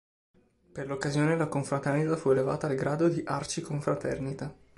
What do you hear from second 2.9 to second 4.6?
di arciconfraternita.